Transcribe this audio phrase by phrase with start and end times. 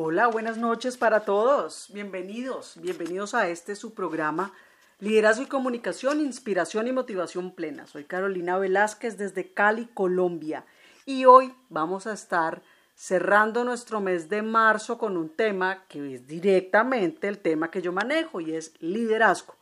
[0.00, 1.88] Hola, buenas noches para todos.
[1.92, 4.52] Bienvenidos, bienvenidos a este su programa
[5.00, 7.84] Liderazgo y Comunicación, Inspiración y Motivación Plena.
[7.88, 10.64] Soy Carolina Velázquez desde Cali, Colombia.
[11.04, 12.62] Y hoy vamos a estar
[12.94, 17.90] cerrando nuestro mes de marzo con un tema que es directamente el tema que yo
[17.90, 19.56] manejo y es liderazgo.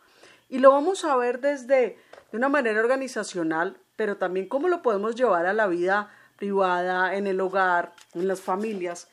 [0.50, 1.98] Y lo vamos a ver desde
[2.30, 7.26] de una manera organizacional, pero también cómo lo podemos llevar a la vida privada, en
[7.26, 9.08] el hogar, en las familias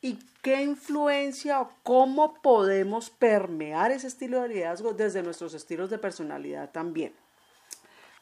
[0.00, 5.98] y qué influencia o cómo podemos permear ese estilo de liderazgo desde nuestros estilos de
[5.98, 7.12] personalidad también.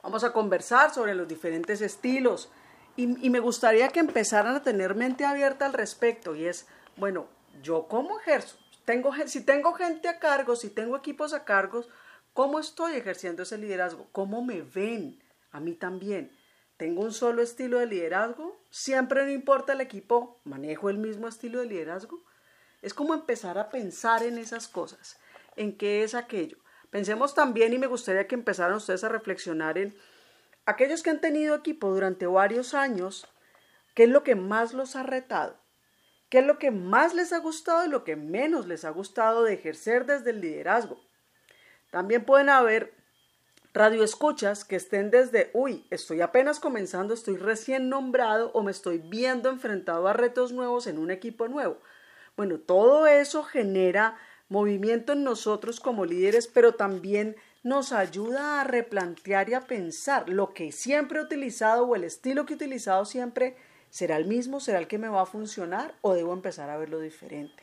[0.03, 2.49] Vamos a conversar sobre los diferentes estilos
[2.97, 7.27] y, me gustaría que empezaran a tener mente abierta al respecto y es, bueno,
[7.63, 8.57] yo cómo ejerzo,
[8.87, 11.85] tengo, si tengo gente a cargo, si tengo equipos a cargo,
[12.33, 14.07] ¿cómo estoy ejerciendo ese liderazgo?
[14.13, 15.23] ¿Cómo me ven?
[15.51, 16.31] A mí también.
[16.77, 18.61] ¿Tengo un solo estilo de liderazgo?
[18.71, 20.41] ¿Siempre no importa el equipo?
[20.45, 22.23] ¿Manejo el mismo estilo de liderazgo?
[22.83, 25.19] Es como empezar a pensar en esas cosas,
[25.57, 26.59] en qué es aquello.
[26.91, 29.97] Pensemos también, y me gustaría que empezaran ustedes a reflexionar en
[30.67, 33.27] aquellos que han tenido equipo durante varios años,
[33.95, 35.59] ¿qué es lo que más los ha retado?
[36.29, 39.45] ¿Qué es lo que más les ha gustado y lo que menos les ha gustado
[39.45, 41.01] de ejercer desde el liderazgo?
[41.91, 42.93] También pueden haber
[43.77, 49.51] radioescuchas que estén desde, uy, estoy apenas comenzando, estoy recién nombrado o me estoy viendo
[49.51, 51.79] enfrentado a retos nuevos en un equipo nuevo.
[52.37, 54.17] Bueno, todo eso genera
[54.49, 60.55] movimiento en nosotros como líderes, pero también nos ayuda a replantear y a pensar lo
[60.55, 63.57] que siempre he utilizado o el estilo que he utilizado siempre
[63.91, 67.01] será el mismo, será el que me va a funcionar o debo empezar a verlo
[67.01, 67.63] diferente.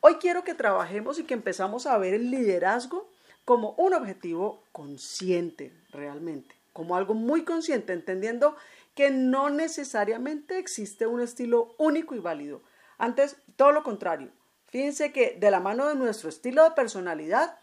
[0.00, 3.08] Hoy quiero que trabajemos y que empezamos a ver el liderazgo
[3.46, 8.56] como un objetivo consciente realmente, como algo muy consciente, entendiendo
[8.94, 12.60] que no necesariamente existe un estilo único y válido.
[12.98, 14.30] Antes, todo lo contrario.
[14.66, 17.56] Fíjense que de la mano de nuestro estilo de personalidad,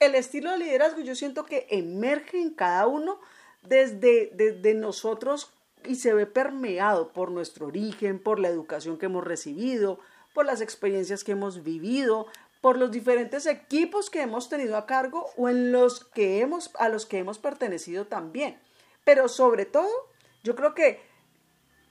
[0.00, 3.20] el estilo de liderazgo yo siento que emerge en cada uno
[3.62, 5.52] desde, desde nosotros
[5.84, 10.00] y se ve permeado por nuestro origen, por la educación que hemos recibido,
[10.34, 12.26] por las experiencias que hemos vivido,
[12.60, 16.88] por los diferentes equipos que hemos tenido a cargo o en los que hemos, a
[16.88, 18.58] los que hemos pertenecido también.
[19.04, 19.88] Pero sobre todo,
[20.42, 21.00] yo creo que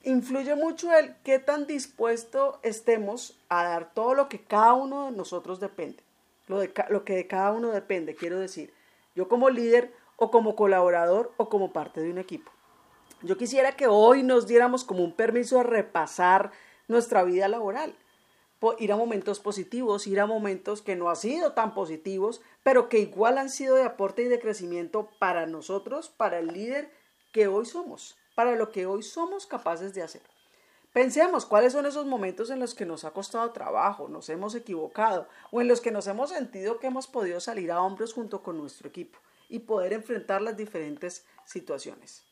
[0.03, 5.11] influye mucho el qué tan dispuesto estemos a dar todo lo que cada uno de
[5.11, 6.03] nosotros depende.
[6.47, 8.73] Lo, de, lo que de cada uno depende, quiero decir,
[9.15, 12.51] yo como líder o como colaborador o como parte de un equipo.
[13.21, 16.51] Yo quisiera que hoy nos diéramos como un permiso a repasar
[16.87, 17.95] nuestra vida laboral
[18.79, 22.99] ir a momentos positivos, ir a momentos que no han sido tan positivos, pero que
[22.99, 26.91] igual han sido de aporte y de crecimiento para nosotros, para el líder
[27.31, 30.21] que hoy somos, para lo que hoy somos capaces de hacer.
[30.93, 35.27] Pensemos cuáles son esos momentos en los que nos ha costado trabajo, nos hemos equivocado
[35.51, 38.57] o en los que nos hemos sentido que hemos podido salir a hombros junto con
[38.57, 39.19] nuestro equipo
[39.49, 42.23] y poder enfrentar las diferentes situaciones.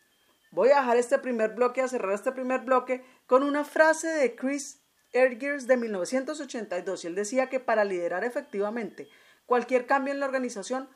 [0.52, 4.36] Voy a dejar este primer bloque, a cerrar este primer bloque con una frase de
[4.36, 4.82] Chris
[5.16, 9.08] De 1982 y él decía que para liderar efectivamente
[9.46, 10.90] cualquier cambio en la organización,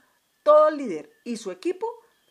[0.43, 1.87] todo líder y su equipo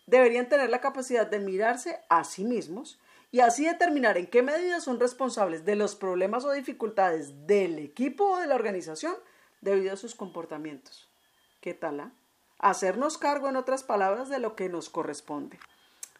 [0.06, 3.00] deberían tener la capacidad de mirarse a sí mismos
[3.30, 8.32] y así determinar en qué medida son responsables de los problemas o dificultades del equipo
[8.32, 9.14] o de la organización
[9.62, 11.08] debido a sus comportamientos.
[11.62, 12.00] ¿Qué tal?
[12.00, 12.12] Ah?
[12.58, 15.58] Hacernos cargo, en otras palabras, de lo que nos corresponde.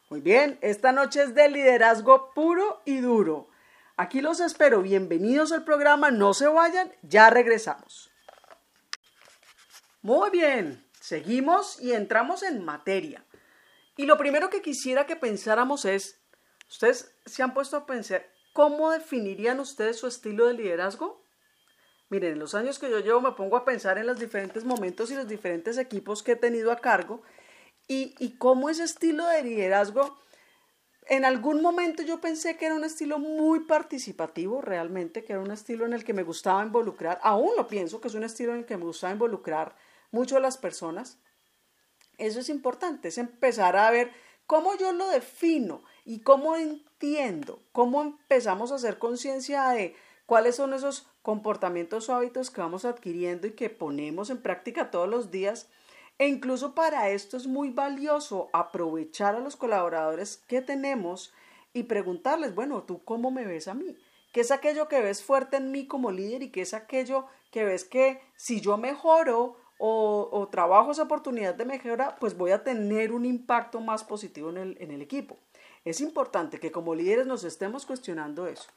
[0.09, 3.51] Muy bien, esta noche es de liderazgo puro y duro.
[4.01, 4.81] Aquí los espero.
[4.81, 6.13] Bienvenidos al programa.
[6.13, 6.93] No se vayan.
[7.03, 8.13] Ya regresamos.
[10.03, 10.87] Muy bien.
[11.01, 13.25] Seguimos y entramos en materia.
[13.97, 16.21] Y lo primero que quisiera que pensáramos es,
[16.69, 21.21] ¿ustedes se han puesto a pensar cómo definirían ustedes su estilo de liderazgo?
[22.09, 25.11] Miren, en los años que yo llevo me pongo a pensar en los diferentes momentos
[25.11, 27.25] y los diferentes equipos que he tenido a cargo
[27.89, 30.17] y, y cómo ese estilo de liderazgo
[31.09, 35.51] en algún momento yo pensé que era un estilo muy participativo, realmente, que era un
[35.51, 38.61] estilo en el que me gustaba involucrar, aún lo pienso que es un estilo en
[38.61, 39.75] el que me gustaba involucrar
[40.11, 41.19] mucho a las personas.
[42.19, 44.13] Eso es importante, es empezar a ver
[44.47, 49.97] cómo yo lo defino y cómo entiendo, cómo empezamos a hacer conciencia de
[50.27, 55.09] cuáles son esos comportamientos o hábitos que vamos adquiriendo y que ponemos en práctica todos
[55.09, 55.69] los días
[56.19, 61.33] e incluso para esto es muy valioso aprovechar a los colaboradores que tenemos
[61.73, 63.97] y preguntarles, bueno, ¿tú cómo me ves a mí?
[64.33, 67.65] ¿Qué es aquello que ves fuerte en mí como líder y qué es aquello que
[67.65, 73.13] ves que si yo mejoro o, trabajo esa oportunidad de mejora, pues voy a tener
[73.13, 75.39] un impacto más positivo el, en el equipo?
[75.85, 78.69] Es importante que como líderes nos estemos cuestionando eso.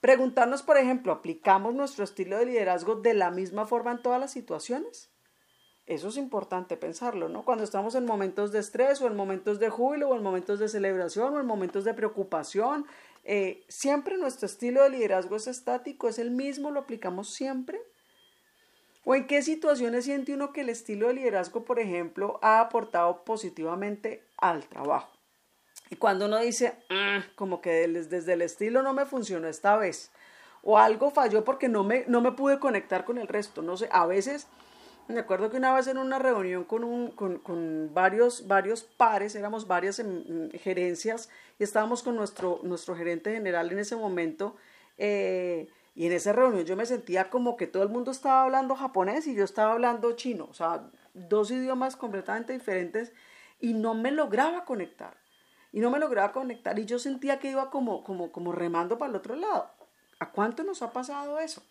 [0.00, 4.32] Preguntarnos, por ejemplo, ¿aplicamos nuestro estilo de liderazgo de la misma forma en todas las
[4.32, 5.10] situaciones?
[5.86, 7.44] Eso es importante pensarlo, ¿no?
[7.44, 10.68] Cuando estamos en momentos de estrés o en momentos de júbilo o en momentos de
[10.68, 12.86] celebración o en momentos de preocupación,
[13.22, 17.80] eh, siempre nuestro estilo de liderazgo es estático, es el mismo, lo aplicamos siempre.
[19.04, 23.22] ¿O en qué situaciones siente uno que el estilo de liderazgo, por ejemplo, ha aportado
[23.22, 25.16] positivamente al trabajo?
[25.90, 30.10] Y cuando uno dice, ah, como que desde el estilo no me funcionó esta vez,
[30.62, 33.88] o algo falló porque no me, no me pude conectar con el resto, no sé,
[33.92, 34.48] a veces
[35.08, 39.34] me acuerdo que una vez en una reunión con, un, con, con varios, varios pares,
[39.34, 40.02] éramos varias
[40.54, 44.56] gerencias y estábamos con nuestro, nuestro gerente general en ese momento.
[44.98, 48.76] Eh, y en esa reunión yo me sentía como que todo el mundo estaba hablando
[48.76, 53.12] japonés y yo estaba hablando chino, o sea, dos idiomas completamente diferentes
[53.60, 55.16] y no me lograba conectar.
[55.72, 59.10] Y no me lograba conectar y yo sentía que iba como, como, como remando para
[59.10, 59.70] el otro lado.
[60.18, 61.62] ¿A cuánto nos ha pasado eso?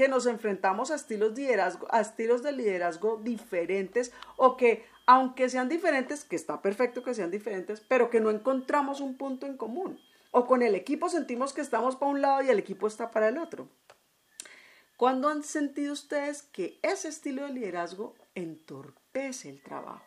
[0.00, 5.50] Que nos enfrentamos a estilos, de liderazgo, a estilos de liderazgo diferentes o que aunque
[5.50, 9.58] sean diferentes, que está perfecto que sean diferentes, pero que no encontramos un punto en
[9.58, 10.00] común.
[10.30, 13.28] O con el equipo sentimos que estamos para un lado y el equipo está para
[13.28, 13.68] el otro.
[14.96, 20.06] ¿Cuándo han sentido ustedes que ese estilo de liderazgo entorpece el trabajo?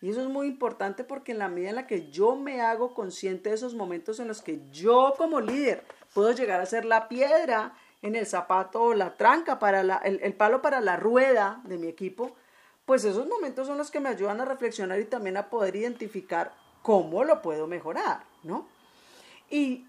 [0.00, 2.94] Y eso es muy importante porque en la medida en la que yo me hago
[2.94, 5.82] consciente de esos momentos en los que yo como líder
[6.14, 10.80] puedo llegar a ser la piedra en el zapato la tranca, para el, palo para
[10.80, 12.36] la rueda de mi equipo,
[12.84, 16.52] pues esos momentos son los que me ayudan a reflexionar y también a poder identificar
[16.82, 18.68] cómo lo puedo mejorar, ¿no?
[19.48, 19.84] Y,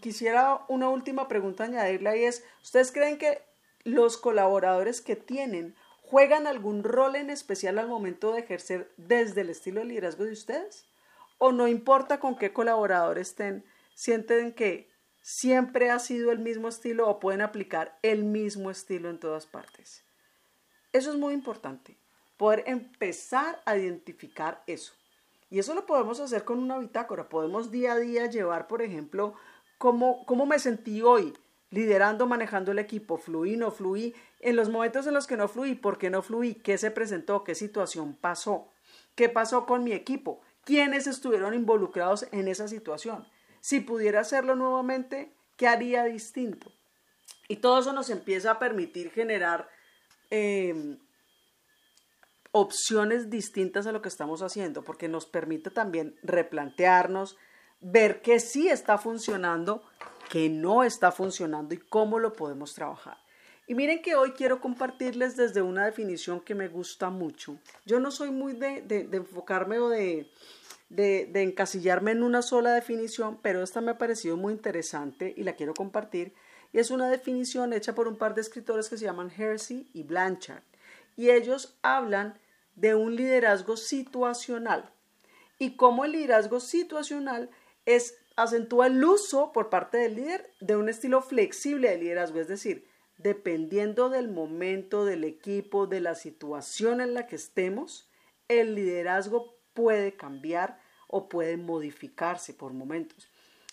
[0.00, 3.42] quisiera una última pregunta añadirle ahí es, ¿ustedes creen que
[3.84, 9.50] los colaboradores que tienen juegan algún rol en especial al momento de ejercer desde el
[9.50, 10.86] estilo de liderazgo de ustedes?
[11.38, 13.64] ¿O no importa con qué colaboradores estén,
[13.94, 14.88] sienten que
[15.26, 20.04] siempre ha sido el mismo estilo o pueden aplicar el mismo estilo en todas partes.
[20.92, 21.96] Eso es muy importante,
[22.36, 24.92] poder empezar a identificar eso.
[25.50, 27.28] Y eso lo podemos hacer con una bitácora.
[27.28, 29.34] Podemos día a día llevar, por ejemplo,
[29.78, 31.36] cómo, cómo me sentí hoy
[31.70, 33.18] liderando, manejando el equipo.
[33.18, 34.14] Fluí, no fluí.
[34.38, 36.54] En los momentos en los que no fluí, ¿por qué no fluí?
[36.54, 37.42] ¿Qué se presentó?
[37.42, 38.68] ¿Qué situación pasó?
[39.16, 40.40] ¿Qué pasó con mi equipo?
[40.62, 43.26] ¿Quiénes estuvieron involucrados en esa situación?
[43.68, 46.70] Si pudiera hacerlo nuevamente, ¿qué haría distinto?
[47.48, 49.68] Y todo eso nos empieza a permitir generar
[50.30, 51.00] em,
[52.52, 57.36] opciones distintas a lo que estamos haciendo, porque nos permite también replantearnos,
[57.80, 59.82] ver qué sí está funcionando,
[60.30, 63.18] qué no está funcionando y cómo lo podemos trabajar.
[63.66, 67.58] Y miren que hoy quiero compartirles desde una definición que me gusta mucho.
[67.84, 70.30] Yo no soy muy de, de enfocarme o de,
[70.88, 75.54] de, encasillarme en una sola definición, pero esta me ha parecido muy interesante y la
[75.54, 76.32] quiero compartir.
[76.72, 80.02] Y es una definición hecha por un par de escritores que se llaman Hersey y
[80.02, 80.62] Blanchard.
[81.16, 82.38] Y ellos hablan
[82.74, 84.90] de un liderazgo situacional
[85.58, 87.50] y cómo el liderazgo situacional
[87.86, 92.48] es acentúa el uso por parte del líder de un estilo flexible de liderazgo, es
[92.48, 92.86] decir,
[93.16, 98.10] dependiendo del momento, del equipo, de la situación en la que estemos,
[98.48, 103.28] el liderazgo puede cambiar o puede modificarse por momentos.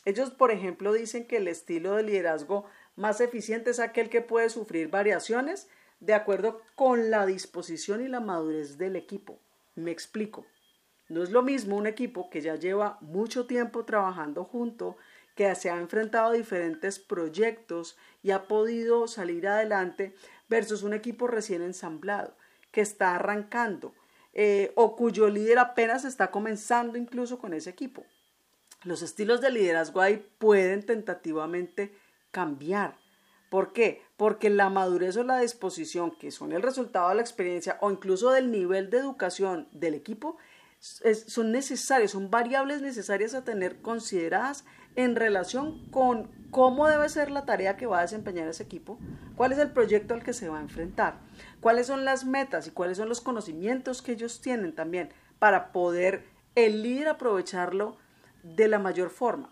[0.05, 2.65] Ellos, por ejemplo, dicen que el estilo de liderazgo
[2.95, 5.67] más eficiente es aquel que puede sufrir variaciones
[5.99, 9.39] de acuerdo con la disposición y la madurez del equipo.
[9.75, 10.45] Me explico.
[11.09, 14.97] No es lo mismo un equipo que ya lleva mucho tiempo trabajando junto,
[15.35, 20.15] que se ha enfrentado a diferentes proyectos y ha podido salir adelante,
[20.49, 22.35] versus un equipo recién ensamblado,
[22.71, 23.93] que está arrancando,
[24.33, 28.03] eh, o cuyo líder apenas está comenzando incluso con ese equipo.
[28.83, 31.93] Los estilos de liderazgo ahí pueden tentativamente
[32.31, 32.97] cambiar.
[33.49, 34.01] ¿Por qué?
[34.17, 38.31] Porque la madurez o la disposición, que son el resultado de la experiencia o incluso
[38.31, 40.37] del nivel de educación del equipo,
[40.83, 44.65] son necesarios, son variables necesarias a tener consideradas
[44.97, 48.99] en relación con cómo debe ser la tarea que va a desempeñar ese equipo,
[49.37, 51.19] cuál es el proyecto al que se va a enfrentar,
[51.61, 55.09] cuáles son las metas y cuáles son los conocimientos que ellos tienen también
[55.39, 56.25] para poder
[56.55, 57.95] el líder aprovecharlo
[58.43, 59.49] de la mayor forma.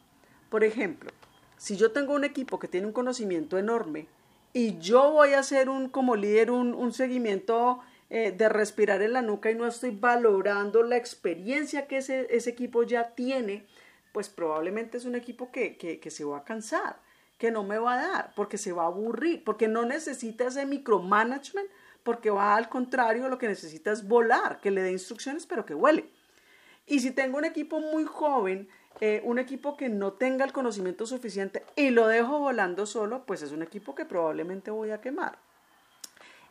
[0.50, 1.12] Por ejemplo,
[1.56, 4.10] si yo tengo un equipo que tiene un conocimiento enorme
[4.52, 7.80] y yo voy a hacer un como líder un, un seguimiento
[8.14, 12.84] eh, de respirar en la nuca y no estoy valorando la experiencia que ese, equipo
[12.84, 13.66] ya tiene,
[14.12, 16.98] pues probablemente es un equipo que, que, se va a cansar,
[17.38, 20.66] que no me va a dar, porque se va a aburrir, porque no necesita ese
[20.66, 21.70] micromanagement,
[22.04, 25.74] porque va al contrario, lo que necesita es volar, que le dé instrucciones, pero que
[25.74, 26.10] huele.
[26.88, 28.68] Y si tengo un equipo muy joven,
[29.00, 33.42] eh, un equipo que no tenga el conocimiento suficiente y lo dejo volando solo, pues
[33.42, 35.40] es un equipo que probablemente voy a quemar.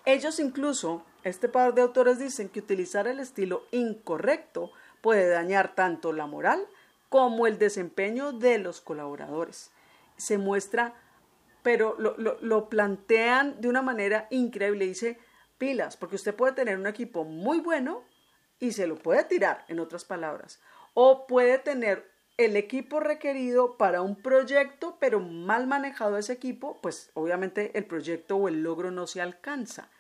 [0.05, 6.13] Ellos incluso, este par de autores dicen que utilizar el estilo incorrecto puede dañar tanto
[6.13, 6.67] la moral
[7.09, 9.71] como el desempeño de los colaboradores.
[10.17, 10.95] Se muestra,
[11.63, 14.87] pero lo, lo plantean de una manera increíble.
[14.87, 15.19] Dice,
[15.59, 18.03] pilas, porque usted puede tener un equipo muy bueno
[18.59, 20.61] y se lo puede tirar, en otras palabras,
[20.95, 22.10] o puede tener
[22.41, 28.37] el equipo requerido para un proyecto, pero mal manejado ese equipo, pues obviamente el proyecto
[28.37, 29.91] o el logro no se alcanza.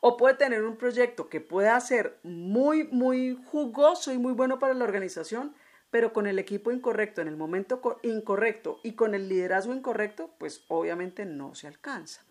[0.00, 4.74] O puede tener un proyecto que pueda ser muy, muy jugoso y muy bueno para
[4.74, 5.54] la organización,
[5.92, 10.64] pero con el equipo incorrecto, en el momento incorrecto y con el liderazgo incorrecto, pues
[10.66, 12.22] obviamente no se alcanza.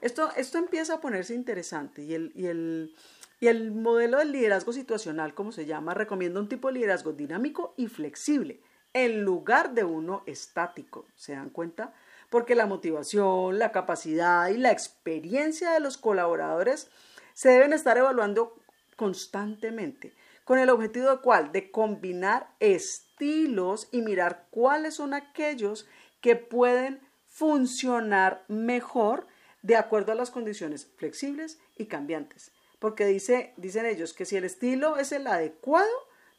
[0.00, 2.92] Esto, esto empieza a ponerse interesante y el, y el,
[3.38, 7.72] y el modelo del liderazgo situacional, como se llama, recomienda un tipo de liderazgo dinámico
[7.76, 8.60] y flexible
[8.96, 11.04] en lugar de uno estático.
[11.16, 11.92] ¿Se dan cuenta?
[12.30, 16.88] Porque la motivación, la capacidad y la experiencia de los colaboradores
[17.34, 18.58] se deben estar evaluando
[18.96, 21.52] constantemente, con el objetivo de cuál?
[21.52, 25.86] De combinar estilos y mirar cuáles son aquellos
[26.22, 29.26] que pueden funcionar mejor
[29.60, 32.50] de acuerdo a las condiciones flexibles y cambiantes.
[32.78, 35.92] Porque dice, dicen ellos que si el estilo es el adecuado,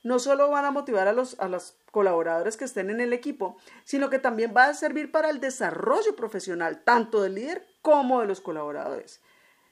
[0.03, 4.19] no solo van a motivar a los colaboradores que estén en el equipo, sino que
[4.19, 9.19] también va a servir para el desarrollo profesional, tanto del líder como de los colaboradores.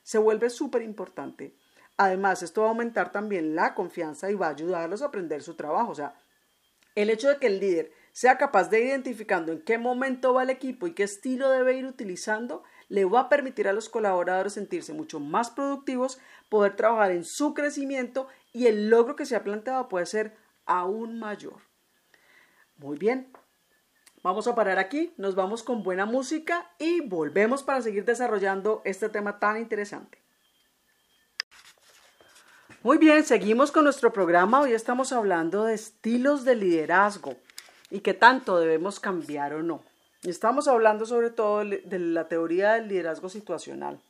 [0.02, 1.56] Se vuelve súper importante.
[1.98, 5.54] Además, esto va a aumentar también la confianza y va a ayudarlos a aprender su
[5.54, 5.92] trabajo.
[5.92, 6.16] O sea,
[6.96, 10.50] el hecho de que el líder sea capaz de identificando en qué momento va el
[10.50, 14.94] equipo y qué estilo debe ir utilizando, le va a permitir a los colaboradores sentirse
[14.94, 16.18] mucho más productivos,
[16.50, 21.20] poder trabajar en su crecimiento y el logro que se ha planteado puede ser aún
[21.20, 21.75] mayor.
[22.78, 23.32] Muy bien,
[24.22, 29.08] vamos a parar aquí, nos vamos con buena música y volvemos para seguir desarrollando este
[29.08, 30.22] tema tan interesante.
[32.84, 34.60] Muy bien, seguimos con nuestro programa.
[34.60, 37.38] Hoy estamos hablando de estilos de liderazgo
[37.90, 39.82] y qué tanto debemos cambiar o no.
[40.24, 44.02] Estamos hablando sobre todo de la teoría del liderazgo situacional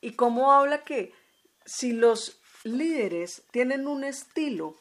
[0.00, 1.12] y cómo habla que
[1.64, 4.76] si los líderes tienen un estilo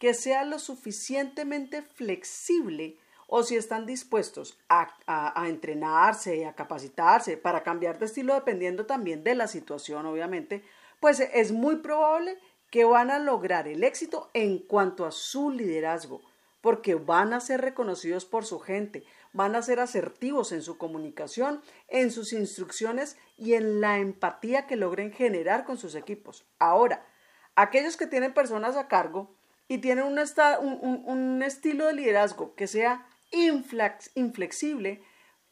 [0.00, 2.96] que sea lo suficientemente flexible
[3.28, 8.86] o si están dispuestos a, a, entrenarse y a capacitarse para cambiar de estilo dependiendo
[8.86, 10.64] también de la situación, obviamente,
[11.00, 12.38] pues es muy probable
[12.70, 16.22] que van a lograr el éxito en cuanto a su liderazgo,
[16.62, 19.04] porque van a ser reconocidos por su gente,
[19.34, 24.76] van a ser asertivos en su comunicación, en sus instrucciones y en la empatía que
[24.76, 26.46] logren generar con sus equipos.
[26.58, 27.06] Ahora,
[27.54, 29.38] aquellos que tienen personas a cargo
[29.70, 35.00] y tienen un, estilo de liderazgo que sea inflexible,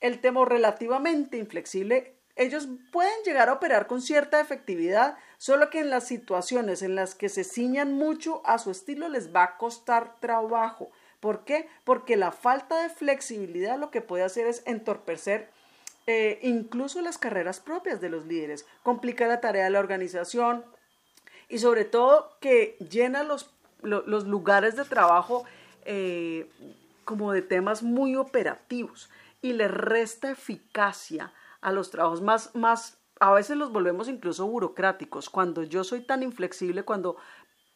[0.01, 5.91] el tema relativamente inflexible, ellos pueden llegar a operar con cierta efectividad, solo que en
[5.91, 10.19] las situaciones en las que se ciñan mucho a su estilo les va a costar
[10.19, 10.91] trabajo.
[11.21, 11.69] ¿Por qué?
[11.85, 15.49] Porque la falta de flexibilidad lo que puede hacer es entorpecer
[16.09, 20.65] eh, incluso las carreras propias de los líderes, complica la tarea de la organización,
[21.49, 25.45] y sobre todo que llena los, los lugares de trabajo
[25.85, 26.51] eh,
[27.05, 29.09] como de temas muy operativos
[29.41, 35.31] y le resta eficacia a los trabajos más, más, a veces los volvemos incluso burocráticos.
[35.31, 37.17] Cuando yo soy tan inflexible, cuando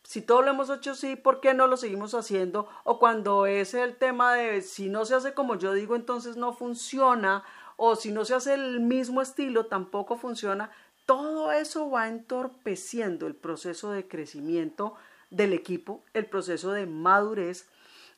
[0.03, 2.69] si todo lo hemos hecho así, ¿por qué no lo seguimos haciendo?
[2.85, 6.53] O cuando es el tema de si no se hace como yo digo, entonces no
[6.53, 7.45] funciona,
[7.77, 10.71] o si no se hace el mismo estilo, tampoco funciona.
[11.07, 14.95] Todo eso va entorpeciendo el proceso de crecimiento
[15.33, 17.67] del equipo, el proceso de madurez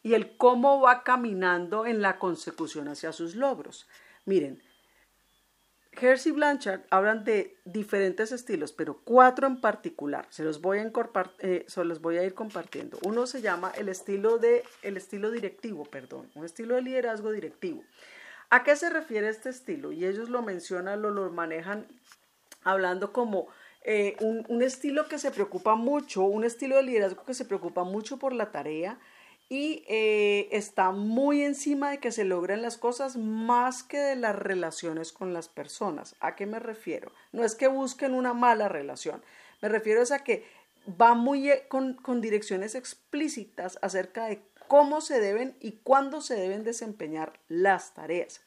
[0.03, 3.89] y el cómo va caminando en la consecución hacia sus logros.
[4.27, 4.63] Miren,
[5.93, 10.27] Hersey y Blanchard hablan de diferentes estilos, pero cuatro en particular.
[10.31, 10.93] Se los voy a,
[11.39, 12.99] eh, se los voy a ir compartiendo.
[13.03, 17.85] Uno se llama el estilo, de, el estilo directivo, perdón, un estilo de liderazgo directivo.
[18.51, 19.93] ¿A qué se refiere este estilo?
[19.93, 21.87] Y ellos lo mencionan, lo, lo manejan
[22.65, 23.49] hablando como
[23.87, 28.19] eh, un, estilo que se preocupa mucho, un estilo de liderazgo que se preocupa mucho
[28.19, 28.99] por la tarea
[29.51, 34.35] y eh, está muy encima de que se logren las cosas más que de las
[34.35, 36.17] relaciones con las personas.
[36.21, 37.13] ¿A qué me refiero?
[37.33, 39.23] No es que busquen una mala relación,
[39.61, 40.47] me refiero a que
[41.01, 46.37] va muy eh, con, con direcciones explícitas acerca de cómo se deben y cuándo se
[46.37, 48.41] deben desempeñar las tareas.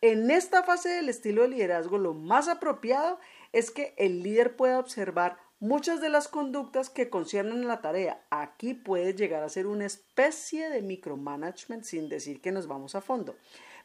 [0.00, 3.18] En esta fase del estilo de liderazgo, lo más apropiado
[3.52, 8.26] es que el líder pueda observar muchas de las conductas que conciernen a la tarea.
[8.30, 13.00] Aquí puede llegar a ser una especie de micromanagement sin decir que nos vamos a
[13.00, 13.36] fondo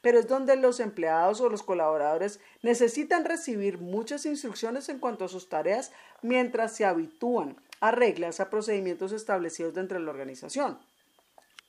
[0.01, 5.29] pero es donde los empleados o los colaboradores necesitan recibir muchas instrucciones en cuanto a
[5.29, 5.91] sus tareas
[6.21, 10.79] mientras se habitúan a reglas, a procedimientos establecidos dentro de la organización.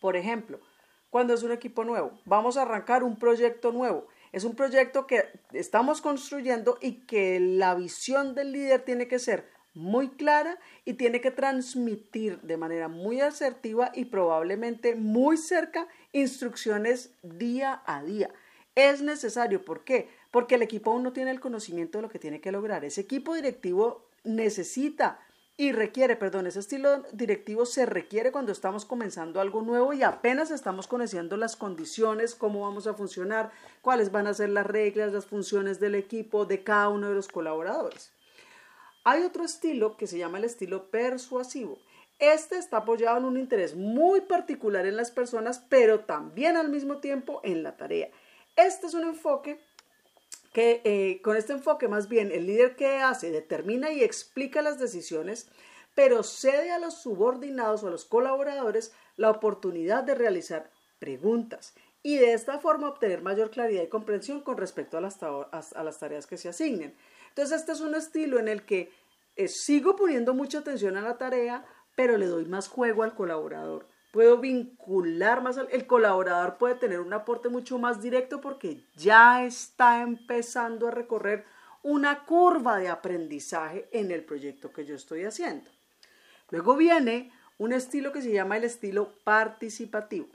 [0.00, 0.60] Por ejemplo,
[1.10, 4.06] cuando es un equipo nuevo, vamos a arrancar un proyecto nuevo.
[4.32, 9.46] Es un proyecto que estamos construyendo y que la visión del líder tiene que ser
[9.74, 17.10] muy clara y tiene que transmitir de manera muy asertiva y probablemente muy cerca instrucciones
[17.22, 18.30] día a día.
[18.74, 20.08] Es necesario, ¿por qué?
[20.30, 22.84] Porque el equipo aún no tiene el conocimiento de lo que tiene que lograr.
[22.84, 25.20] Ese equipo directivo necesita
[25.62, 30.50] y requiere, perdón, ese estilo directivo se requiere cuando estamos comenzando algo nuevo y apenas
[30.50, 35.24] estamos conociendo las condiciones, cómo vamos a funcionar, cuáles van a ser las reglas, las
[35.24, 38.10] funciones del equipo, de cada uno de los colaboradores.
[39.04, 41.78] Hay otro estilo que se llama el estilo persuasivo.
[42.18, 46.96] Este está apoyado en un interés muy particular en las personas, pero también al mismo
[46.96, 48.10] tiempo en la tarea.
[48.56, 49.60] Este es un enfoque
[50.52, 54.78] que eh, con este enfoque más bien el líder que hace determina y explica las
[54.78, 55.48] decisiones,
[55.94, 62.16] pero cede a los subordinados o a los colaboradores la oportunidad de realizar preguntas y
[62.16, 65.18] de esta forma obtener mayor claridad y comprensión con respecto a las,
[65.98, 66.94] tareas que se asignen.
[67.28, 68.92] Entonces este es un estilo en el que
[69.36, 73.86] eh, sigo poniendo mucha atención a la tarea, pero le doy más juego al colaborador.
[74.12, 79.42] Puedo vincular más al el colaborador puede tener un aporte mucho más directo porque ya
[79.42, 81.46] está empezando a recorrer
[81.82, 85.70] una curva de aprendizaje en el proyecto que yo estoy haciendo.
[86.50, 90.28] Luego viene un estilo que se llama el estilo participativo.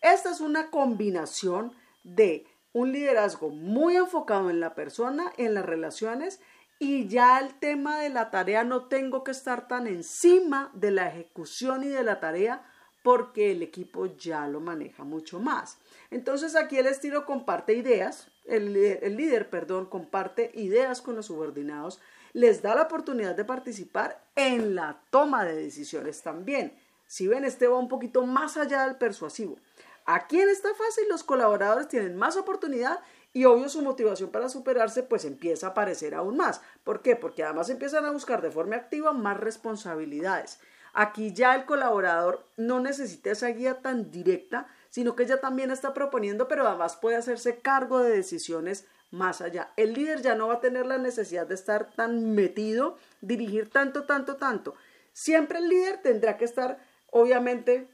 [0.00, 1.72] Esta es una combinación
[2.04, 6.40] de un liderazgo muy enfocado en la persona, en las relaciones
[6.78, 11.08] y ya el tema de la tarea no tengo que estar tan encima de la
[11.08, 12.64] ejecución y de la tarea
[13.08, 15.78] porque el equipo ya lo maneja mucho más.
[16.10, 18.74] Entonces aquí el estilo comparte ideas, el
[19.16, 22.00] líder, perdón, comparte ideas con los subordinados,
[22.34, 26.78] les da la oportunidad de participar en la toma de decisiones también.
[27.06, 29.56] Si ven, este va un poquito más allá del persuasivo.
[30.04, 33.00] Aquí en esta fase los colaboradores tienen más oportunidad
[33.32, 36.60] y obvio su motivación para superarse pues empieza a aparecer aún más.
[36.84, 37.16] ¿Por qué?
[37.16, 40.60] Porque además empiezan a buscar de forma activa más responsabilidades.
[41.00, 45.94] Aquí ya el colaborador no necesita esa guía tan directa, sino que ya también está
[45.94, 49.72] proponiendo, pero además puede hacerse cargo de decisiones más allá.
[49.76, 54.06] El líder ya no va a tener la necesidad de estar tan metido, dirigir tanto,
[54.06, 54.74] tanto, tanto.
[55.12, 57.88] Siempre el líder tendrá que estar, obviamente,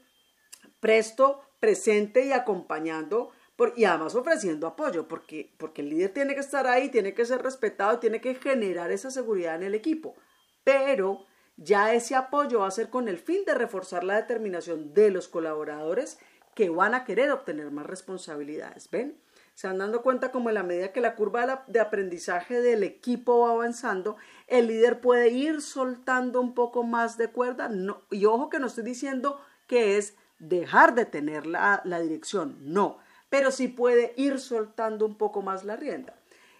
[0.79, 3.33] presto, presente y acompañando
[3.75, 7.43] y además ofreciendo apoyo, porque, porque el líder tiene que estar ahí, tiene que ser
[7.43, 10.15] respetado, tiene que generar esa seguridad en el equipo.
[10.63, 15.11] Pero ya ese apoyo va a ser con el fin de reforzar la determinación de
[15.11, 16.19] los colaboradores
[16.53, 18.89] que van a querer obtener más responsabilidades.
[18.89, 19.17] ¿Ven?
[19.53, 23.39] Se van dando cuenta como en la medida que la curva de aprendizaje del equipo
[23.39, 27.69] va avanzando, el líder puede ir soltando un poco más de cuerda.
[28.11, 32.99] Y ojo que no estoy diciendo que es dejar de tener la, la dirección, no
[33.35, 36.15] pero sí puede ir soltando un poco más la rienda.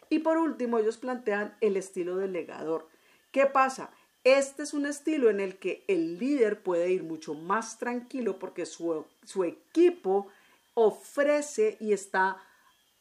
[0.09, 2.89] Y por último, ellos plantean el estilo delegador.
[3.31, 3.91] ¿Qué pasa?
[4.25, 8.65] Este es un estilo en el que el líder puede ir mucho más tranquilo porque
[8.65, 10.27] su, su equipo
[10.73, 12.41] ofrece y está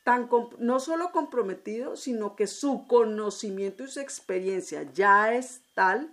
[0.04, 6.10] tan no solo comprometido, sino que su conocimiento y su experiencia ya es tal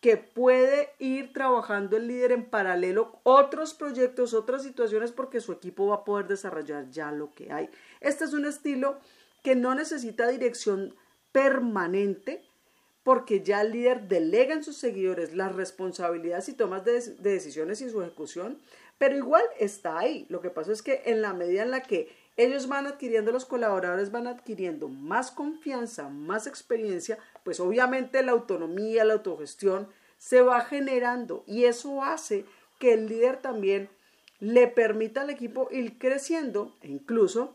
[0.00, 5.86] que puede ir trabajando el líder en paralelo otros proyectos, otras situaciones, porque su equipo
[5.86, 7.70] va a poder desarrollar ya lo que hay.
[8.00, 8.98] Este es un estilo
[9.44, 10.96] que no necesita dirección
[11.30, 12.42] permanente,
[13.02, 17.80] porque ya el líder delega en sus seguidores las responsabilidades y tomas de, de decisiones
[17.80, 18.58] y su ejecución,
[18.98, 20.26] pero igual está ahí.
[20.28, 23.44] Lo que pasa es que en la medida en la que ellos van adquiriendo, los
[23.44, 30.60] colaboradores van adquiriendo más confianza, más experiencia, pues obviamente la autonomía, la autogestión se va
[30.60, 32.44] generando y eso hace
[32.78, 33.88] que el líder también
[34.38, 37.54] le permita al equipo ir creciendo e incluso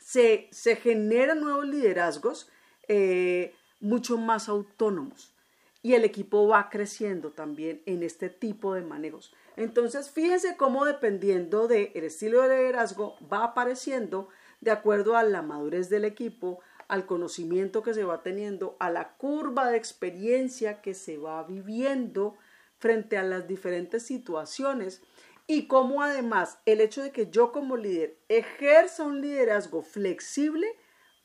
[0.00, 2.50] se, se generan nuevos liderazgos
[2.88, 5.34] eh, mucho más autónomos
[5.82, 9.32] y el equipo va creciendo también en este tipo de manejos.
[9.56, 14.28] Entonces, fíjense cómo dependiendo del estilo de liderazgo va apareciendo
[14.60, 16.58] de acuerdo a la madurez del equipo,
[16.88, 22.36] al conocimiento que se va teniendo, a la curva de experiencia que se va viviendo
[22.78, 25.02] frente a las diferentes situaciones
[25.46, 30.66] y cómo además el hecho de que yo como líder ejerza un liderazgo flexible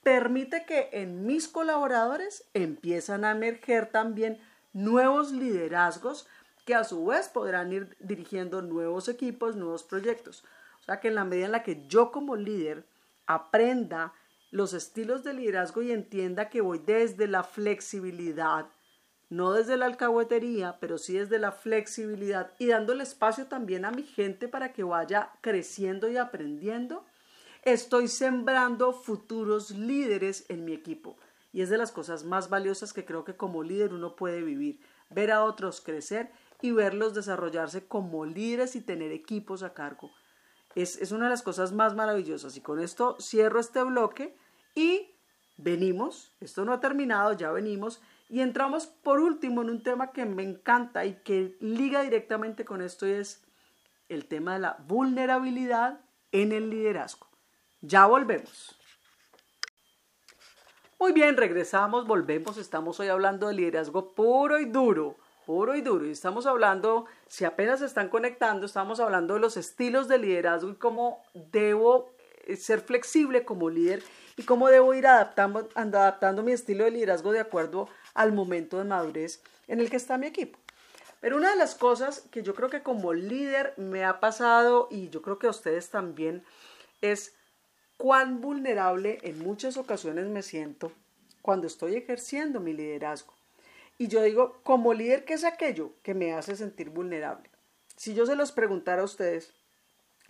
[0.03, 4.39] permite que en mis colaboradores empiezan a emerger también
[4.73, 6.27] nuevos liderazgos
[6.65, 10.43] que a su vez podrán ir dirigiendo nuevos equipos, nuevos proyectos.
[10.81, 12.85] O sea que en la medida en la que yo como líder
[13.25, 14.13] aprenda
[14.51, 18.67] los estilos de liderazgo y entienda que voy desde la flexibilidad,
[19.29, 24.03] no desde la alcahuetería, pero sí desde la flexibilidad y dándole espacio también a mi
[24.03, 27.05] gente para que vaya creciendo y aprendiendo,
[27.63, 31.17] estoy sembrando futuros líderes en mi equipo.
[31.53, 34.79] Y es de las cosas más valiosas que creo que como líder uno puede vivir,
[35.09, 40.11] ver a otros crecer y verlos desarrollarse como líderes y tener equipos a cargo.
[40.75, 42.55] Es, es una de las cosas más maravillosas.
[42.55, 44.35] Y con esto cierro este bloque
[44.73, 45.11] y
[45.57, 50.25] venimos, esto no ha terminado, ya venimos, y entramos por último en un tema que
[50.25, 53.43] me encanta y que liga directamente con esto y es
[54.07, 55.99] el tema de la vulnerabilidad
[56.31, 57.30] en el liderazgo.
[57.81, 58.77] Ya volvemos.
[60.99, 65.17] Muy bien, regresamos, volvemos, estamos hoy hablando de liderazgo puro y duro,
[65.47, 69.57] puro y duro, y estamos hablando, si apenas se están conectando, estamos hablando de los
[69.57, 72.13] estilos de liderazgo y cómo debo
[72.45, 74.03] eh, ser flexible como líder
[74.37, 78.83] y cómo debo ir adaptando, adaptando mi estilo de liderazgo de acuerdo al momento de
[78.83, 80.59] madurez en el que está mi equipo.
[81.19, 85.09] Pero una de las cosas que yo creo que como líder me ha pasado y
[85.09, 86.43] yo creo que a ustedes también
[87.01, 87.33] es
[88.01, 90.91] cuán vulnerable en muchas ocasiones me siento
[91.43, 93.35] cuando estoy ejerciendo mi liderazgo.
[93.99, 97.47] Y yo digo, como líder, ¿qué es aquello que me hace sentir vulnerable?
[97.95, 99.53] Si yo se los preguntara a ustedes,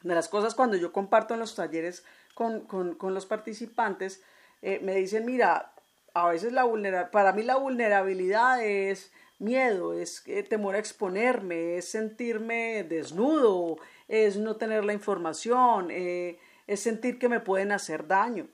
[0.04, 2.04] de las cosas cuando yo comparto en los talleres
[2.36, 2.68] con,
[3.02, 4.22] los participantes,
[4.62, 5.72] eh, me dicen, mira,
[6.14, 11.78] a veces la vulnerabilidad, para mí la vulnerabilidad es miedo, es eh, temor a exponerme,
[11.78, 13.78] es sentirme desnudo,
[14.10, 18.48] es no tener la información, eh, es sentir que me pueden hacer daño.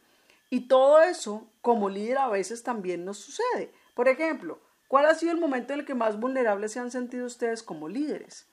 [0.50, 3.72] Y todo eso, como líder, a veces también nos sucede.
[3.96, 7.26] Por ejemplo, ¿cuál ha sido el momento en el que más vulnerables se han sentido
[7.26, 8.48] ustedes como líderes?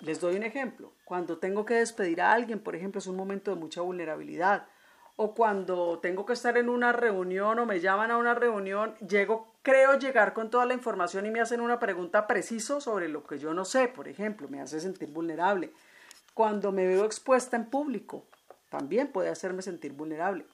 [0.00, 0.92] Les doy un ejemplo.
[1.04, 4.66] Cuando tengo que despedir a alguien, por ejemplo, es un momento de mucha vulnerabilidad.
[5.14, 9.54] O cuando tengo que estar en una reunión o me llaman a una reunión, llego,
[9.62, 13.38] creo llegar con toda la información y me hacen una pregunta precisa sobre lo que
[13.38, 15.72] yo no sé, por ejemplo, me hace sentir vulnerable.
[16.34, 18.26] Cuando me veo expuesta en público,
[18.76, 20.46] también puede hacerme sentir vulnerable.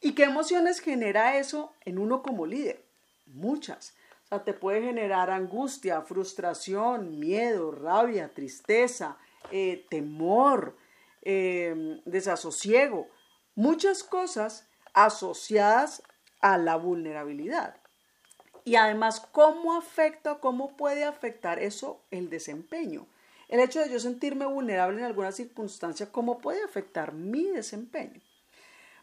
[0.00, 2.84] ¿Y qué emociones genera eso en uno como líder?
[3.26, 3.94] Muchas
[4.38, 9.18] te puede generar angustia, frustración, miedo, rabia, tristeza,
[9.50, 10.76] eh, temor,
[11.22, 13.08] eh, desasosiego,
[13.56, 16.02] muchas cosas asociadas
[16.40, 17.76] a la vulnerabilidad.
[18.64, 23.06] Y además, ¿cómo afecta, cómo puede afectar eso el desempeño?
[23.50, 28.20] El hecho de yo sentirme vulnerable en alguna circunstancia, ¿cómo puede afectar mi desempeño?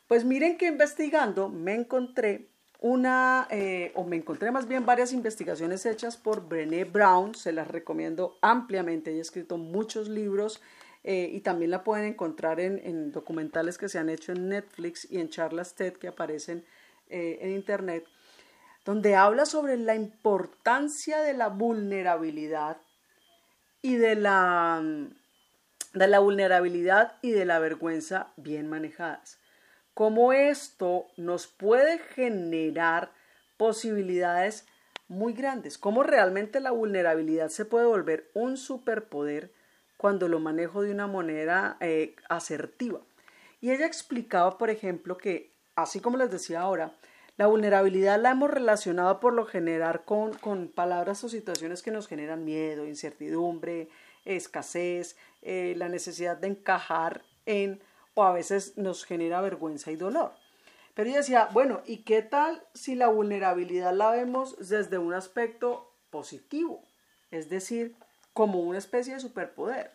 [0.08, 2.48] Pues miren que investigando me encontré
[2.80, 7.68] una, eh, o me encontré más bien varias investigaciones hechas por Brené Brown, se las
[7.68, 10.62] recomiendo ampliamente, ella ha escrito muchos libros
[11.04, 15.20] eh, y también la pueden encontrar en, documentales que se han hecho en Netflix y
[15.20, 16.64] en charlas TED que aparecen
[17.10, 18.06] eh, en Internet,
[18.86, 22.78] donde habla sobre la importancia de la vulnerabilidad
[23.88, 24.82] y de la,
[25.94, 29.40] de la vulnerabilidad y de la vergüenza bien manejadas
[29.98, 33.12] cómo esto nos puede generar
[33.58, 34.68] posibilidades
[35.08, 39.52] muy grandes, cómo realmente la vulnerabilidad se puede volver un superpoder
[39.98, 43.00] cuando lo manejo de una manera eh, asertiva.
[43.60, 46.94] Y ella explicaba, por ejemplo, que, así como les decía ahora,
[47.38, 52.08] la vulnerabilidad la hemos relacionado por lo general con, con palabras o situaciones que nos
[52.08, 53.90] generan miedo, incertidumbre,
[54.26, 57.80] escasez, eh, la necesidad de encajar en
[58.16, 60.34] o a veces nos genera vergüenza y dolor.
[60.96, 65.94] Pero ella decía, bueno, ¿y qué tal si la vulnerabilidad la vemos desde un aspecto
[66.10, 66.82] positivo?
[67.30, 67.96] Es decir,
[68.34, 69.92] como una especie de superpoder.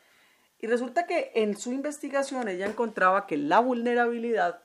[0.61, 4.63] Y resulta que en su investigación ella encontraba que la vulnerabilidad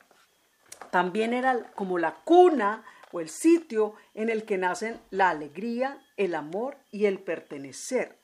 [0.92, 6.36] también era como la cuna o el sitio en el que nacen la alegría, el
[6.36, 8.18] amor y el pertenecer.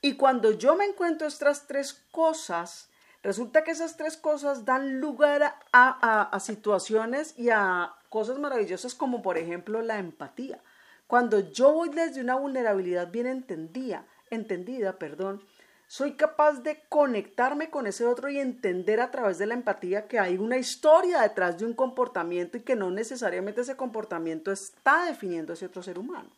[0.00, 2.88] Y cuando yo me encuentro estas tres cosas,
[3.22, 9.38] Resulta que esas tres cosas dan lugar a, situaciones y a cosas maravillosas como por
[9.38, 10.62] ejemplo la empatía.
[11.06, 15.42] Cuando yo voy desde una vulnerabilidad bien entendida, entendida, perdón,
[15.88, 20.18] soy capaz de conectarme con ese otro y entender a través de la empatía que
[20.18, 25.52] hay una historia detrás de un comportamiento y que no necesariamente ese comportamiento está definiendo
[25.52, 26.28] a ese otro ser humano.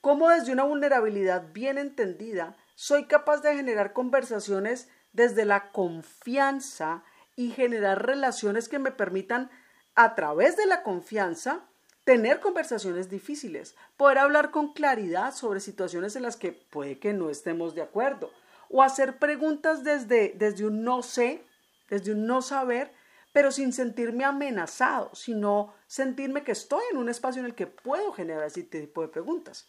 [0.00, 7.04] Como desde una vulnerabilidad bien entendida, soy capaz de generar conversaciones desde la confianza
[7.36, 9.50] y generar relaciones que me permitan,
[9.94, 11.68] a través de la confianza,
[12.04, 17.30] tener conversaciones difíciles, poder hablar con claridad sobre situaciones en las que puede que no
[17.30, 18.30] estemos de acuerdo,
[18.68, 21.44] o hacer preguntas desde, desde un no sé,
[21.88, 22.92] desde un no saber,
[23.32, 28.12] pero sin sentirme amenazado, sino sentirme que estoy en un espacio en el que puedo
[28.12, 29.66] generar ese tipo de preguntas.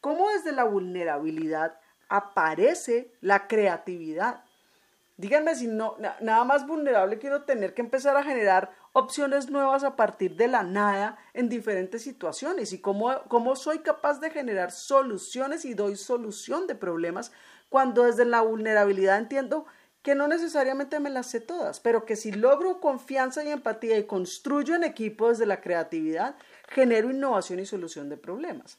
[0.00, 4.44] ¿Cómo desde la vulnerabilidad aparece la creatividad?
[5.16, 9.96] Díganme si no, nada más vulnerable quiero tener que empezar a generar opciones nuevas a
[9.96, 15.64] partir de la nada en diferentes situaciones y cómo, cómo soy capaz de generar soluciones
[15.64, 17.32] y doy solución de problemas
[17.68, 19.66] cuando desde la vulnerabilidad entiendo
[20.02, 24.06] que no necesariamente me las sé todas, pero que si logro confianza y empatía y
[24.06, 26.36] construyo en equipo desde la creatividad,
[26.68, 28.78] genero innovación y solución de problemas.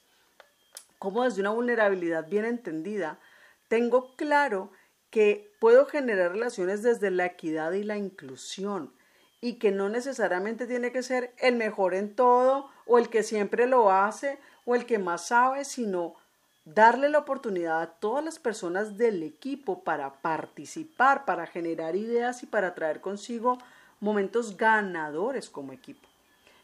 [0.98, 3.20] Como desde una vulnerabilidad bien entendida,
[3.68, 4.72] tengo claro
[5.12, 8.94] que puedo generar relaciones desde la equidad y la inclusión
[9.42, 13.68] y que no necesariamente tiene que ser el mejor en todo o el que siempre
[13.68, 16.16] lo hace o el que más sabe, sino
[16.64, 22.46] darle la oportunidad a todas las personas del equipo para participar, para generar ideas y
[22.46, 23.58] para traer consigo
[24.00, 26.08] momentos ganadores como equipo.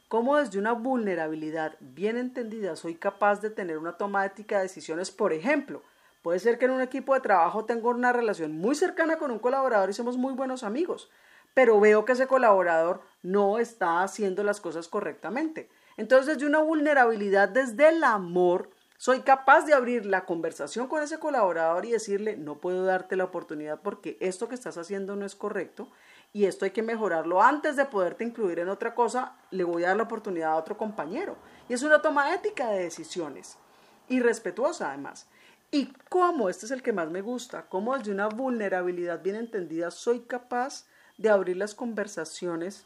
[0.07, 5.11] Cómo desde una vulnerabilidad bien entendida soy capaz de tener una toma ética de decisiones,
[5.11, 5.81] por ejemplo,
[6.21, 9.39] puede ser que en un equipo de trabajo tengo una relación muy cercana con un
[9.39, 11.09] colaborador y somos muy buenos amigos,
[11.57, 15.71] pero veo que ese colaborador no está haciendo las cosas correctamente.
[15.97, 21.17] Entonces, desde una vulnerabilidad, desde el amor, soy capaz de abrir la conversación con ese
[21.17, 25.33] colaborador y decirle, no puedo darte la oportunidad porque esto que estás haciendo no es
[25.33, 25.89] correcto
[26.31, 29.87] y esto hay que mejorarlo antes de poderte incluir en otra cosa, le voy a
[29.87, 31.37] dar la oportunidad a otro compañero.
[31.69, 33.57] Y es una toma ética de decisiones
[34.07, 35.27] y respetuosa además.
[35.71, 39.89] Y cómo, este es el que más me gusta, cómo desde una vulnerabilidad bien entendida
[39.89, 40.85] soy capaz
[41.17, 42.85] de abrir las conversaciones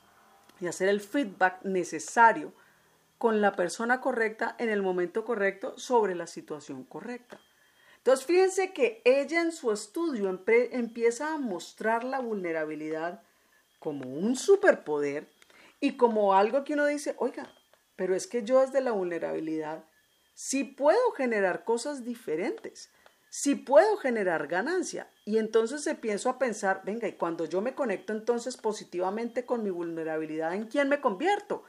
[0.59, 2.53] y hacer el feedback necesario
[3.17, 7.39] con la persona correcta en el momento correcto sobre la situación correcta.
[7.97, 13.21] Entonces, fíjense que ella en su estudio empieza a mostrar la vulnerabilidad
[13.77, 15.31] como un superpoder
[15.79, 17.53] y como algo que uno dice, oiga,
[17.95, 19.85] pero es que yo desde la vulnerabilidad
[20.33, 22.91] sí puedo generar cosas diferentes,
[23.31, 25.07] sí puedo generar ganancia.
[25.25, 29.69] Y entonces empiezo a pensar, venga, y cuando yo me conecto entonces positivamente con mi
[29.69, 31.63] vulnerabilidad, ¿en quién me convierto?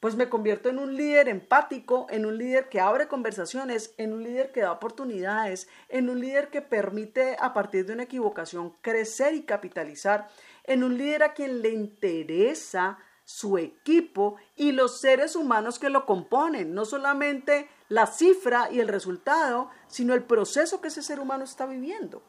[0.00, 4.22] pues me convierto en un líder empático, en un líder que abre conversaciones, en un
[4.22, 9.34] líder que da oportunidades, en un líder que permite a partir de una equivocación crecer
[9.34, 10.28] y capitalizar,
[10.62, 16.06] en un líder a quien le interesa su equipo y los seres humanos que lo
[16.06, 21.44] componen, no solamente la cifra y el resultado, sino el proceso que ese ser humano
[21.44, 22.22] está viviendo.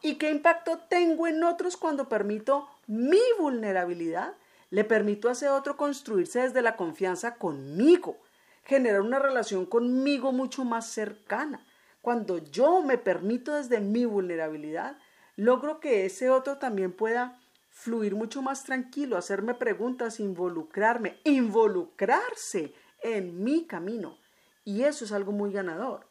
[0.00, 4.34] ¿Y qué impacto tengo en otros cuando permito mi vulnerabilidad?
[4.70, 8.16] Le permito a ese otro construirse desde la confianza conmigo,
[8.64, 11.64] generar una relación conmigo mucho más cercana.
[12.00, 14.96] Cuando yo me permito desde mi vulnerabilidad,
[15.36, 17.38] logro que ese otro también pueda
[17.68, 24.18] fluir mucho más tranquilo, hacerme preguntas, involucrarme, involucrarse en mi camino.
[24.64, 26.08] Y eso es algo muy ganador.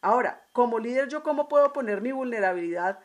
[0.00, 3.00] Ahora, como líder, ¿yo cómo puedo poner mi vulnerabilidad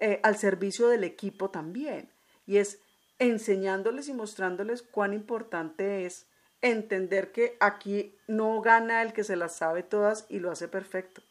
[0.00, 2.12] eh, al servicio del equipo también?
[2.46, 2.80] Y es
[3.18, 6.26] enseñándoles y mostrándoles cuán importante es
[6.60, 11.22] entender que aquí no gana el que se las sabe todas y lo hace perfecto.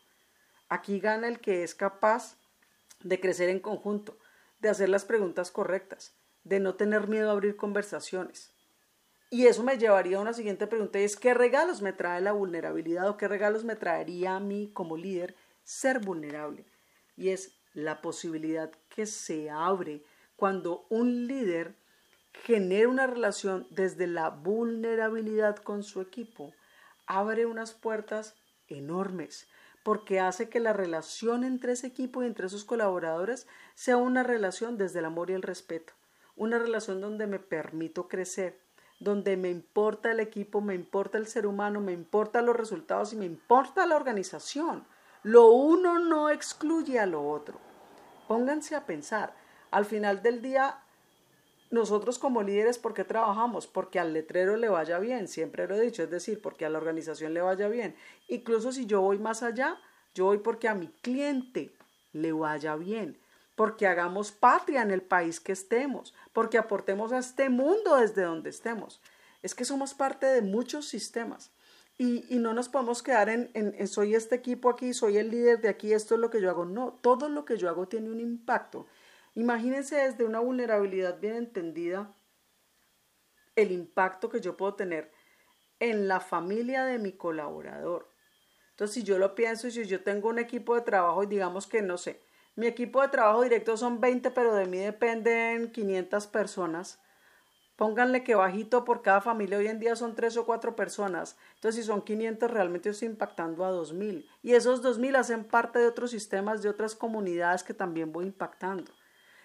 [0.70, 2.38] Aquí gana el que es capaz
[3.02, 4.18] de crecer en conjunto,
[4.60, 8.54] de hacer las preguntas correctas, de no tener miedo a abrir conversaciones.
[9.30, 12.32] Y eso me llevaría a una siguiente pregunta y es ¿qué regalos me trae la
[12.32, 16.66] vulnerabilidad o qué regalos me traería a mí como líder ser vulnerable?
[17.18, 20.04] Y es la posibilidad que se abre
[20.38, 21.76] cuando un líder
[22.32, 26.54] genera una relación desde la vulnerabilidad con su equipo,
[27.06, 28.36] abre unas puertas
[28.68, 29.48] enormes
[29.88, 34.78] porque hace que la relación entre ese equipo y entre sus colaboradores sea una relación
[34.78, 35.94] desde el amor y el respeto,
[36.36, 38.60] una relación donde me permito crecer,
[39.00, 43.16] donde me importa el equipo, me importa el ser humano, me importa los resultados y
[43.16, 44.86] me importa la organización.
[45.24, 47.60] Lo uno no excluye a lo otro.
[48.28, 49.36] Pónganse a pensar,
[49.72, 50.80] al final del día,
[51.70, 53.68] nosotros como líderes, ¿por qué trabajamos?
[53.68, 56.78] Porque al letrero le vaya bien, siempre lo he dicho, es decir, porque a la
[56.78, 57.96] organización le vaya bien.
[58.28, 59.78] Incluso si yo voy más allá,
[60.16, 61.76] yo voy porque a mi cliente
[62.14, 63.18] le vaya bien,
[63.58, 68.50] porque hagamos patria en el país que estemos, porque aportemos a este mundo desde donde
[68.50, 69.02] estemos.
[69.44, 71.52] Es que somos parte de muchos sistemas.
[71.98, 75.68] Y, no nos podemos quedar en, en soy este equipo aquí, soy el líder de
[75.68, 76.64] aquí, esto es lo que yo hago.
[76.64, 78.86] No, todo lo que yo hago tiene un impacto
[79.38, 82.12] Imagínense desde una vulnerabilidad bien entendida
[83.56, 85.12] el impacto que yo puedo tener
[85.80, 88.12] en la familia de mi colaborador.
[88.72, 91.84] Entonces, si yo lo pienso si yo tengo un equipo de trabajo y digamos que
[91.84, 92.20] no sé,
[92.58, 97.00] mi equipo de trabajo directo son 20, pero de mí dependen 500 personas.
[97.76, 101.38] Pónganle que bajito por cada familia hoy en día son 3 o 4 personas.
[101.54, 104.28] Entonces, si son 500, realmente estoy impactando a 2000.
[104.42, 108.92] Y esos 2000 hacen parte de otros sistemas, de otras comunidades que también voy impactando.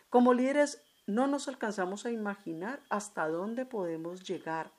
[0.09, 4.72] Como líderes, no nos alcanzamos a imaginar hasta dónde podemos llegar.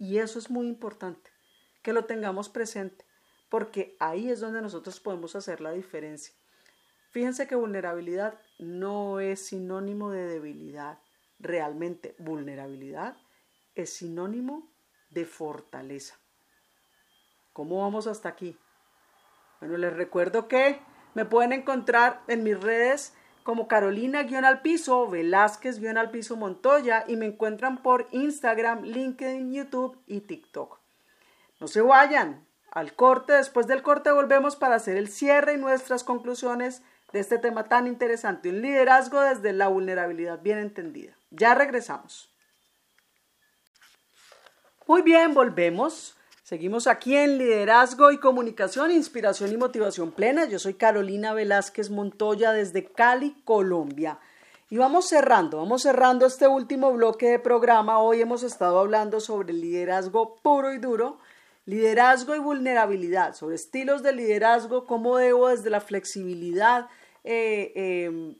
[0.00, 1.30] Y eso es muy importante,
[1.80, 3.04] que lo tengamos presente,
[3.48, 6.34] porque ahí es donde nosotros podemos hacer la diferencia.
[7.12, 10.98] Fíjense que vulnerabilidad no es sinónimo de debilidad.
[11.38, 13.16] Realmente vulnerabilidad
[13.74, 14.72] es sinónimo
[15.10, 16.16] de fortaleza.
[17.52, 18.56] ¿Cómo vamos hasta aquí?
[19.60, 20.80] Bueno, les recuerdo que
[21.12, 27.82] me pueden encontrar en mis redes como Carolina-al piso, Velázquez-al piso Montoya y me encuentran
[27.82, 30.80] por Instagram, LinkedIn, YouTube y TikTok.
[31.60, 32.46] No se vayan.
[32.70, 37.38] Al corte, después del corte volvemos para hacer el cierre y nuestras conclusiones de este
[37.38, 41.12] tema tan interesante, un liderazgo desde la vulnerabilidad bien entendida.
[41.30, 42.30] Ya regresamos.
[44.86, 46.16] Muy bien, volvemos.
[46.42, 50.44] Seguimos aquí en Liderazgo y Comunicación, Inspiración y Motivación Plena.
[50.46, 54.18] Yo soy Carolina Velázquez Montoya desde Cali, Colombia.
[54.68, 58.00] Y vamos cerrando, vamos cerrando este último bloque de programa.
[58.00, 61.18] Hoy hemos estado hablando sobre liderazgo puro y duro
[61.64, 66.88] Liderazgo y vulnerabilidad, sobre estilos de liderazgo, cómo debo desde la flexibilidad
[67.24, 68.36] eh, em,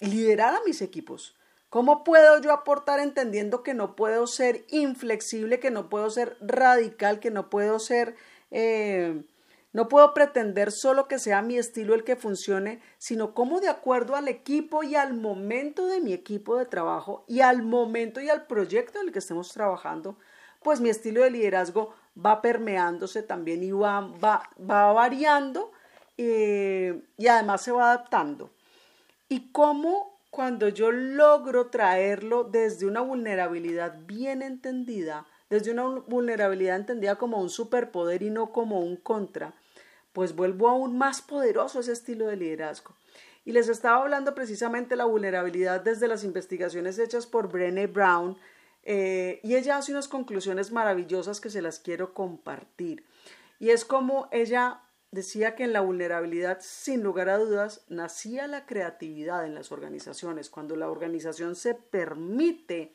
[0.00, 1.36] liderar a mis equipos.
[1.68, 7.18] ¿Cómo puedo yo aportar entendiendo que no puedo ser inflexible, que no puedo ser radical,
[7.18, 8.14] que no puedo ser,
[8.50, 9.24] eh,
[9.72, 14.16] no puedo pretender solo que sea mi estilo el que funcione, sino cómo de acuerdo
[14.16, 18.46] al equipo y al momento de mi equipo de trabajo y al momento y al
[18.46, 20.18] proyecto en el que estemos trabajando,
[20.62, 25.71] pues mi estilo de liderazgo va permeándose también y va, va, va variando
[26.24, 28.50] eh, y además se va adaptando.
[29.28, 37.16] Y cómo cuando yo logro traerlo desde una vulnerabilidad bien entendida, desde una vulnerabilidad entendida
[37.16, 39.52] como un superpoder y no como un contra,
[40.12, 42.94] pues vuelvo aún más poderoso ese estilo de liderazgo.
[43.44, 48.36] Y les estaba hablando precisamente la vulnerabilidad desde las investigaciones hechas por Brené Brown,
[48.84, 53.04] eh, y ella hace unas conclusiones maravillosas que se las quiero compartir.
[53.58, 54.80] Y es como ella
[55.12, 60.48] decía que en la vulnerabilidad, sin lugar a dudas, nacía la creatividad en las organizaciones.
[60.50, 62.94] Cuando la organización se permite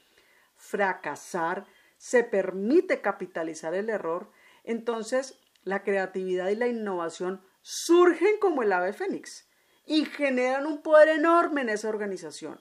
[0.57, 1.65] fracasar,
[1.97, 4.31] se permite capitalizar el error,
[4.63, 9.47] entonces la creatividad y la innovación surgen como el ave fénix
[9.85, 12.59] y generan un poder enorme en esa organización.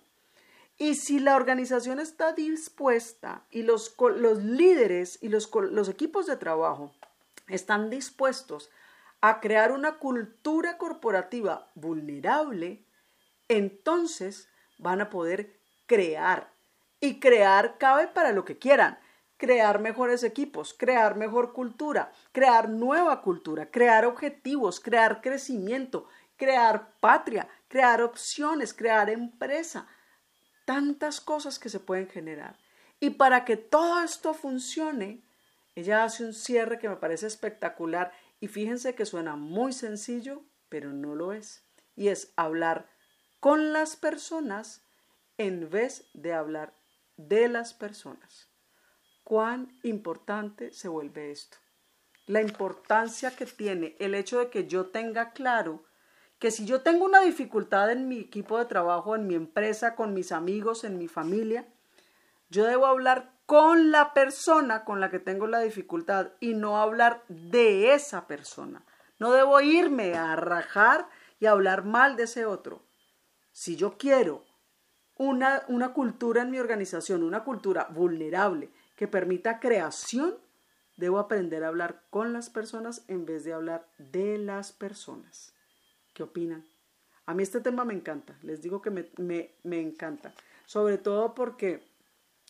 [0.78, 6.36] Y si la organización está dispuesta y los, los líderes y los, los equipos de
[6.36, 6.92] trabajo
[7.48, 8.70] están dispuestos
[9.20, 12.84] a crear una cultura corporativa vulnerable,
[13.48, 14.48] entonces
[14.78, 16.52] van a poder crear.
[17.00, 18.98] Y crear cabe para lo que quieran.
[19.36, 27.46] Crear mejores equipos, crear mejor cultura, crear nueva cultura, crear objetivos, crear crecimiento, crear patria,
[27.68, 29.86] crear opciones, crear empresa
[30.66, 32.58] tantas cosas que se pueden generar.
[33.00, 35.22] Y para que todo esto funcione,
[35.74, 40.92] ella hace un cierre que me parece espectacular y fíjense que suena muy sencillo, pero
[40.92, 41.64] no lo es.
[41.94, 42.90] Y es hablar
[43.40, 44.84] con las personas
[45.38, 46.74] en vez de hablar
[47.16, 48.50] de las personas.
[49.24, 51.58] Cuán importante se vuelve esto.
[52.26, 55.84] La importancia que tiene el hecho de que yo tenga claro
[56.38, 60.12] que si yo tengo una dificultad en mi equipo de trabajo, en mi empresa, con
[60.12, 61.66] mis amigos, en mi familia,
[62.50, 67.22] yo debo hablar con la persona con la que tengo la dificultad y no hablar
[67.28, 68.84] de esa persona.
[69.18, 71.08] No debo irme a rajar
[71.40, 72.82] y hablar mal de ese otro.
[73.52, 74.44] Si yo quiero
[75.16, 80.36] una, una cultura en mi organización, una cultura vulnerable que permita creación,
[80.96, 85.54] debo aprender a hablar con las personas en vez de hablar de las personas.
[86.14, 86.64] ¿Qué opinan?
[87.26, 90.32] A mí este tema me encanta, les digo que me, me, encanta,
[90.64, 91.84] sobre todo porque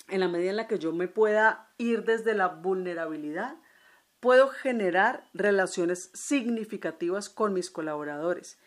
[0.08, 3.56] en la medida en la que yo me pueda ir desde la vulnerabilidad,
[4.20, 8.58] puedo generar relaciones significativas con mis colaboradores.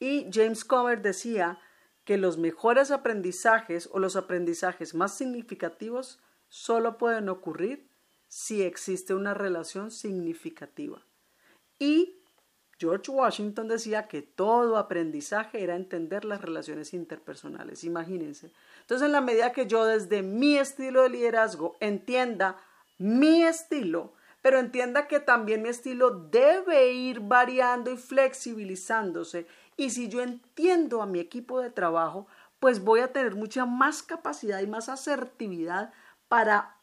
[0.00, 1.58] Y James Comer decía
[2.04, 7.88] que los mejores aprendizajes o los aprendizajes más significativos solo pueden ocurrir
[8.28, 11.04] si existe una relación significativa.
[11.78, 12.17] Y
[12.78, 18.52] George Washington decía que todo aprendizaje era entender las relaciones interpersonales, imagínense.
[18.82, 22.56] Entonces, en la medida que yo desde mi estilo de liderazgo entienda
[22.98, 24.12] mi estilo,
[24.42, 29.46] pero entienda que también mi estilo debe ir variando y flexibilizándose.
[29.76, 32.28] Y si yo entiendo a mi equipo de trabajo,
[32.60, 35.92] pues voy a tener mucha más capacidad y más asertividad
[36.28, 36.76] para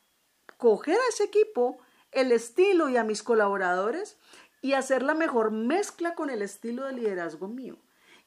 [0.58, 1.80] coger a ese equipo,
[2.12, 4.18] el estilo y a mis colaboradores
[4.66, 7.78] y hacer la mejor mezcla con el estilo de liderazgo mío.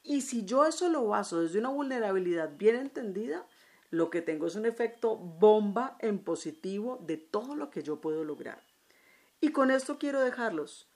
[0.05, 3.45] Y si yo eso lo baso desde una vulnerabilidad bien entendida,
[3.91, 8.23] lo que tengo es un efecto bomba en positivo de todo lo que yo puedo
[8.23, 8.63] lograr.
[9.41, 10.89] Y con esto quiero dejarlos.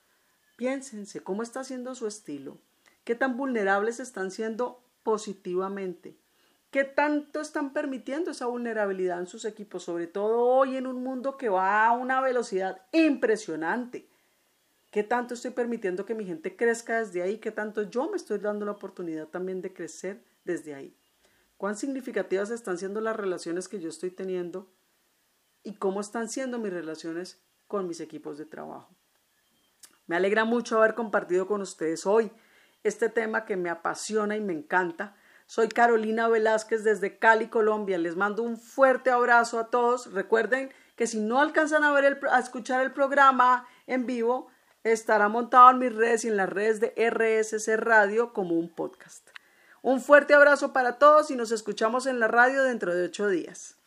[0.55, 2.57] Piénsense cómo está siendo su estilo,
[3.03, 6.15] qué tan vulnerables están siendo positivamente,
[6.71, 11.35] qué tanto están permitiendo esa vulnerabilidad en sus equipos, sobre todo hoy en un mundo
[11.35, 14.07] que va a una velocidad impresionante.
[14.93, 17.39] ¿Qué tanto estoy permitiendo que mi gente crezca desde ahí?
[17.39, 20.95] ¿Qué tanto yo me estoy dando la oportunidad también de crecer desde ahí?
[21.57, 24.71] ¿Cuán significativas están siendo las relaciones que yo estoy teniendo?
[25.63, 28.95] ¿Y cómo están siendo mis relaciones con mis equipos de trabajo?
[30.05, 32.31] Me alegra mucho haber compartido con ustedes hoy
[32.83, 35.15] este tema que me apasiona y me encanta.
[35.47, 37.97] Soy Carolina Velázquez desde Cali, Colombia.
[37.97, 40.13] Les mando un fuerte abrazo a todos.
[40.13, 44.52] Recuerden que si no alcanzan a ver a escuchar el programa en vivo,
[44.83, 49.29] estará montado en mis redes y en las redes de RSC Radio como un podcast.
[49.81, 53.77] Un fuerte abrazo para todos y nos escuchamos en la radio dentro de ocho días.